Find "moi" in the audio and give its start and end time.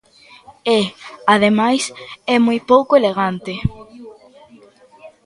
2.45-2.59